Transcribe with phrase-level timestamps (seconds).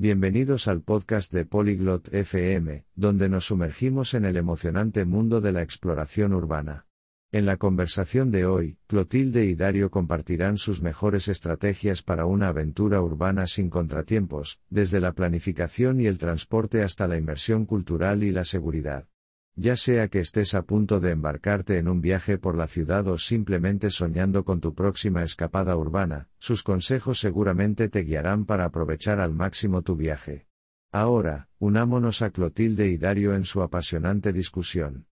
[0.00, 5.62] Bienvenidos al podcast de Polyglot FM, donde nos sumergimos en el emocionante mundo de la
[5.62, 6.86] exploración urbana.
[7.32, 13.02] En la conversación de hoy, Clotilde y Dario compartirán sus mejores estrategias para una aventura
[13.02, 18.44] urbana sin contratiempos, desde la planificación y el transporte hasta la inmersión cultural y la
[18.44, 19.08] seguridad
[19.57, 23.19] Ya sea que estés a punto de embarcarte en un viaje por la ciudad o
[23.19, 29.33] simplemente soñando con tu próxima escapada urbana, sus consejos seguramente te guiarán para aprovechar al
[29.33, 30.47] máximo tu viaje.
[30.91, 35.07] Ahora, unámonos a Clotilde y Dario en su apasionante discusión.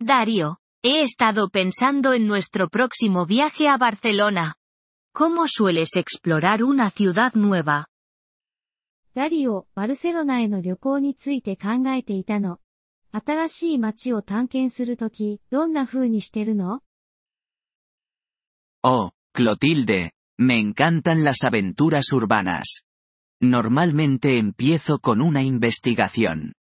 [0.00, 4.56] Dario, he estado pensando en nuestro próximo viaje a Barcelona.
[5.12, 7.86] ¿Cómo sueles explorar una ciudad nueva?
[9.14, 12.58] ダリオ、バルセロナへの旅行について考えていたの。
[13.11, 16.81] 新しい街を探検するとき、どんな風にしてるの
[18.83, 22.83] Oh, Clotilde, me encantan las aventuras urbanas.
[23.41, 26.53] Normalmente empiezo con una investigación.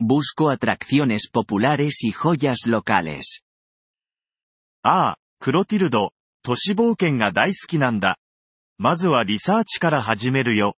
[0.00, 3.42] Busco atracciones populares y joyas locales.
[4.82, 8.18] ああ、クロティルド、都市冒険が大好きなんだ。
[8.78, 10.74] まずはリサーチから始めるよ。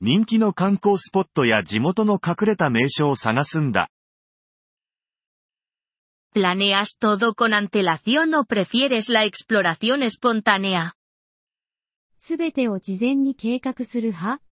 [0.00, 3.90] 人気の観光スポットや地元の隠れた名所を探すんだ。
[6.33, 10.95] ¿Planeas todo con antelación o prefieres la exploración espontánea?
[12.17, 14.43] すべてを事前に計画する派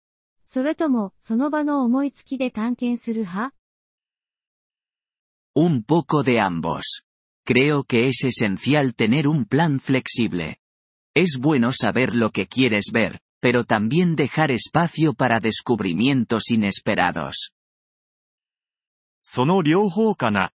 [0.45, 3.53] それとも、その場の思いつきで探検する派
[5.55, 7.03] Un poco de ambos.
[7.45, 10.59] Creo que es esencial tener un plan flexible.
[11.15, 17.51] Es bueno saber lo que quieres ver, pero también dejar espacio para descubrimientos inesperados.
[19.23, 20.51] その両方かな。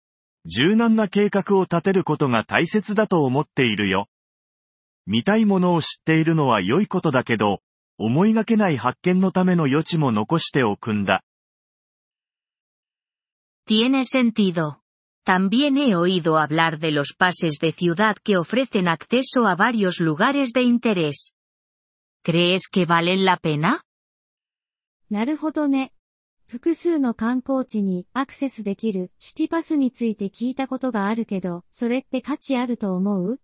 [0.50, 4.08] 柔軟な計画を立てることが大切だと思っているよ。
[5.06, 7.60] 見たいものを知っているのは良いことだけど、
[7.98, 11.24] 思いがけない発見のための余地も残しておくんだ。
[13.68, 14.78] Tiene sentido.
[15.26, 20.54] También he oído hablar de los pases de ciudad que ofrecen acceso a varios lugares
[20.54, 21.34] de interés.
[22.24, 23.84] ¿Crees que valen la pena?
[25.10, 25.92] なるほどね。
[26.48, 33.40] 複数の観光地にアクセスできるシティパスについて聞いたことがあるけど、それって価値あると思う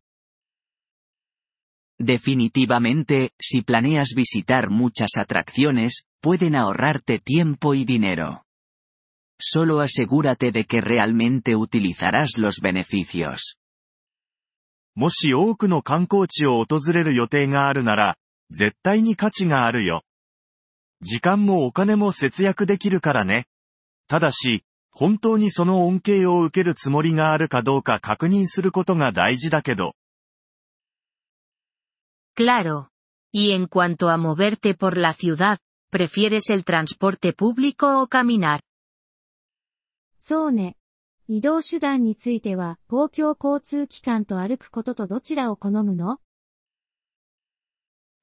[2.01, 8.45] Definitivamente, si planeas visitar muchas atracciones, pueden ahorrarte tiempo y dinero.
[9.37, 13.57] Solo asegúrate de que realmente utilizarás los beneficios.
[14.95, 18.17] もし多くの観光地を訪れる予定があるなら、
[18.49, 20.03] 絶対に価値があるよ。
[21.03, 23.45] 時間もお金も節約できるからね。
[24.07, 29.95] ただし、本当にその恩恵を受けるつもりがあるかどうか確認することが大事だけど。
[32.35, 32.87] Claro.
[33.33, 35.57] Y en cuanto a moverte por la ciudad,
[35.91, 38.61] ¿prefieres el transporte público o caminar?
[40.19, 40.77] そうね。
[41.27, 46.19] 移動手段については、公共交通機関と歩くこととどちらを好むの？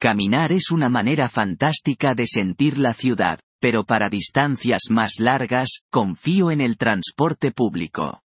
[0.02, 6.50] Caminar es una manera fantástica de sentir la ciudad, pero para distancias más largas, confío
[6.50, 8.22] en el transporte público.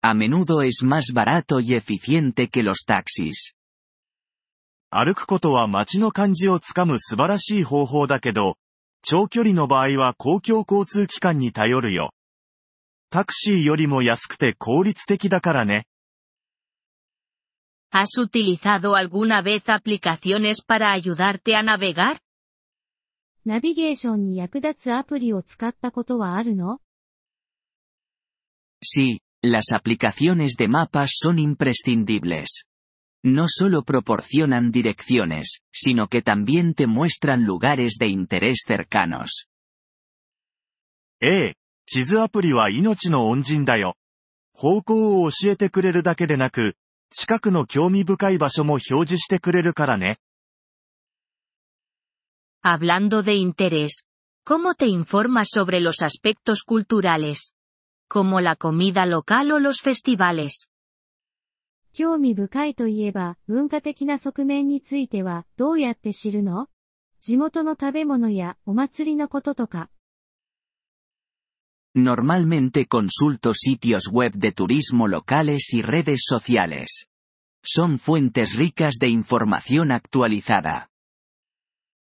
[0.00, 3.56] A menudo es más barato y eficiente que los taxis.
[4.88, 8.56] 歩くことは街の感じをつかむ素晴らしい方法だけど、
[9.02, 12.12] 長距離の場合は公共交通機関に頼るよ。
[13.10, 15.86] タクシーよりも安くて効率的だからね。
[17.95, 22.21] ¿Has utilizado alguna vez aplicaciones para ayudarte a navegar?
[23.43, 26.79] ナビゲーションに役立つアプリを使ったことはあるの
[28.83, 32.65] Sí, las aplicaciones de mapas son imprescindibles.
[33.23, 39.47] No solo proporcionan direcciones, sino que también te muestran lugares de interés cercanos.
[41.19, 41.55] ええ、
[41.85, 43.95] 地図アプリは命の恩人だよ。
[44.53, 46.75] 方向を教えてくれるだけでなく、
[47.10, 50.18] 近くの興味深い場所も表示してくれるからね。
[52.62, 54.04] Hablando de interés.
[54.44, 57.52] ¿Cómo te informas sobre los aspectos culturales?
[58.08, 60.68] Como la comida local o los festivales.
[61.92, 66.68] 興味深いといえば、文化的な側面については、どうやって知るの
[67.20, 69.88] 地元の食べ物やお祭りのこととか。
[71.95, 77.07] Normalmente consulto sitios web de turismo locales y redes sociales.
[77.63, 80.89] Son fuentes ricas de información actualizada.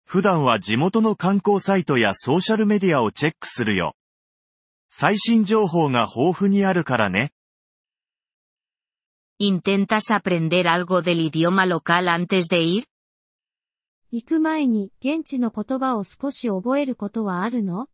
[0.05, 3.95] 普段は地元の観光サイトやソーシャルメディアをチェックするよ。
[4.89, 7.31] 最新情報が豊富にあるからね。
[9.39, 12.83] ¿Intentas aprender algo del idioma local antes de ir?
[14.11, 17.87] 行く前に現地の言葉を少し覚えることはあるの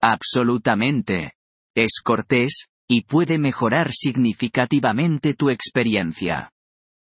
[0.00, 1.32] Absolutamente.
[1.74, 6.50] Es cortés, y puede mejorar significativamente tu experiencia.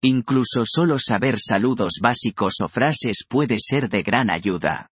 [0.02, 4.90] Incluso solo saber saludos básicos o frases puede ser de gran ayuda.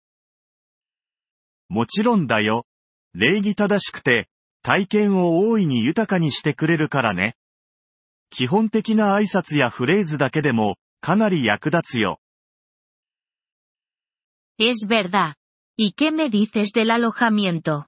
[1.69, 2.65] もちろんだよ。
[3.13, 4.27] 礼儀正しくて、
[4.63, 7.35] 体験を大いに豊かにしてくれるからね。
[8.31, 12.19] 基本的な挨拶やフレーズだけでも、かなり役立つよ。
[14.59, 15.35] Es verdad.
[15.77, 17.87] ¿Y qué me dices del alojamiento?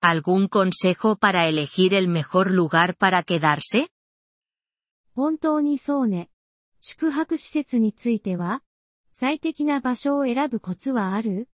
[0.00, 3.88] ¿Algún consejo para elegir el mejor lugar para quedarse?
[5.14, 6.28] 本当にそうね。
[6.82, 8.62] 宿泊施設については
[9.12, 11.48] 最適な場所を選ぶコツはある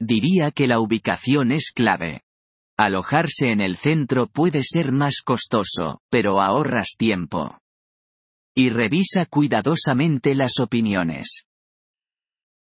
[0.00, 2.22] Diría que la ubicación es clave.
[2.78, 7.58] Alojarse en el centro puede ser más costoso, pero ahorras tiempo.
[8.54, 11.46] Y revisa cuidadosamente las opiniones.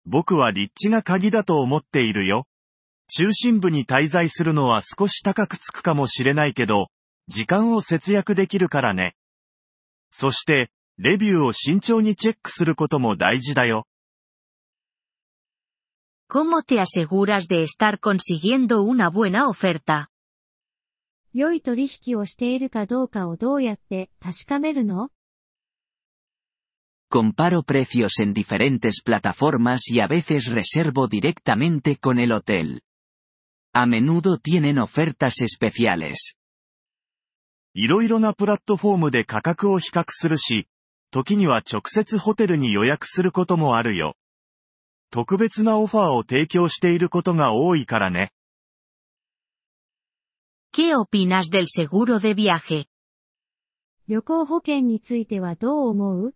[0.05, 2.45] 僕は立地が鍵だと思っているよ。
[3.07, 6.89] 中心部に滞在するのは少し高くつくかもしれないけど、
[7.27, 9.15] 時間を節約できるからね。
[10.09, 13.87] そして、レビューを慎重にチェックすることも大事だよ。
[16.27, 20.09] ¿Cómo te aseguras de estar consiguiendo una buena oferta?
[21.33, 25.09] 良い取引をしているかどうかをどうやって確かめるの
[27.15, 32.81] Comparo precios en diferentes plataformas y a veces reservo directamente con el hotel.
[33.73, 36.35] A menudo tienen ofertas especiales.
[37.73, 40.67] いろいろなプラットフォームで価格を比較するし、
[41.09, 44.17] 時には直接ホテルに予約することもあるよ。
[45.09, 48.33] 特別なオファーを提供していることが多いからね。
[50.73, 52.87] ¿Qué opinas del seguro de viaje?
[54.09, 56.35] 旅行保険についてはどう思う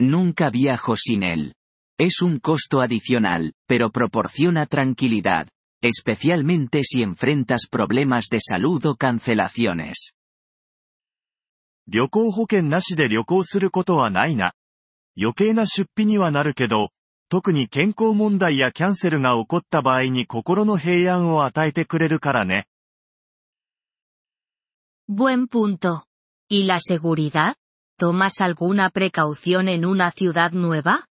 [0.00, 1.54] Nunca viajo sin él.
[1.98, 5.48] Es un costo adicional, pero proporciona tranquilidad,
[5.82, 10.12] especialmente si enfrentas problemas de salud o cancelaciones.
[11.88, 14.54] 旅行保険なしで旅行することはないな。
[15.16, 16.90] 余計な出費にはなるけど、
[17.28, 22.66] 特に健康問題やキャンセルが起こった場合に心の平安を与えてくれるからね。
[25.08, 26.04] Buen punto.
[26.48, 27.56] ¿Y la seguridad?
[27.98, 31.06] ¿Tomas alguna precaución en una ciudad nueva?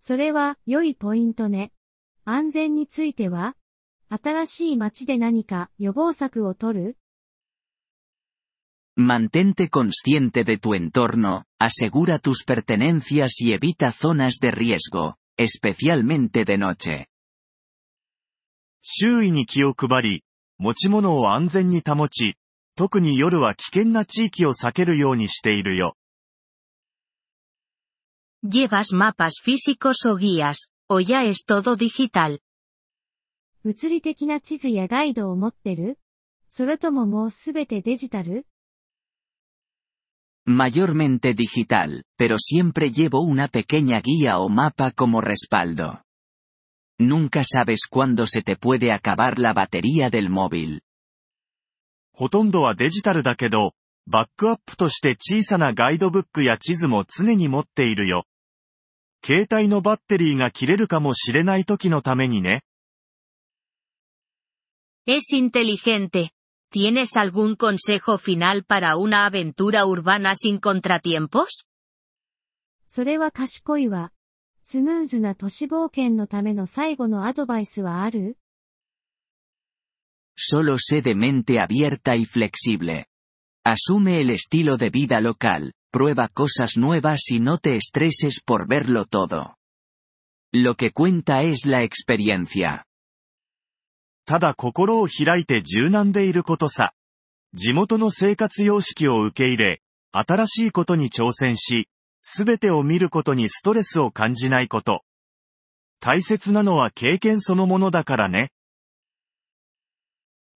[0.00, 1.72] それは良いポイントね。
[2.24, 3.56] 安全については
[4.08, 6.96] 新しい街で何か予防策を取る
[8.96, 16.58] Mantente consciente de tu entorno, asegura tus pertenencias y evita zonas de riesgo, especialmente de
[16.58, 17.06] noche.
[18.82, 20.24] 周囲に気を配り、
[20.58, 22.36] 持ち物を安全に保ち、
[22.76, 25.96] 特に夜は危険な地域を避けるようにしているよ。
[28.42, 32.38] ¿Llevas mapas físicos o guías, o ya es todo digital?
[33.64, 35.98] 物理的な地図やガイドを持ってる
[36.48, 38.46] それとももうすべてデジタル
[40.46, 46.04] Mayormente digital, pero siempre llevo una pequeña guía o mapa como respaldo.
[46.98, 50.80] Nunca sabes cuándo se te puede acabar la batería del móvil.
[52.13, 53.73] ほとんどはデジタルだけど、
[54.05, 58.25] バックアップとして小さなガイドブックや地図も常に持っているよ。
[59.25, 62.61] 携帯のバッテリーが切れるかもしれない時のためにね。
[65.07, 66.31] Es inteligente.
[66.71, 71.65] ¿Tienes algún consejo final para una aventura urbana sin contratiempos?
[72.87, 74.11] それは賢いわ。
[74.61, 78.37] スムーズな都市冒険のための最後のアドバイスはある？
[80.45, 83.05] Solo sé de mente abierta y flexible.
[83.65, 89.05] Asume el estilo de vida local, prueba cosas nuevas y no te estreses por verlo
[89.05, 89.55] todo.
[90.51, 92.83] Lo que cuenta es la experiencia.
[94.25, 96.93] ただ心を開いて柔軟でいることさ。
[97.53, 99.81] 地元の生活様式を受け入れ、
[100.11, 101.87] 新しいことに挑戦し、
[102.21, 105.03] すべてを見ることにストレスを感じないこと。
[106.01, 108.49] 大切なのは経験そのものだからね。